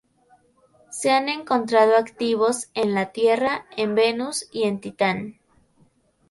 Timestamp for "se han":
0.89-1.29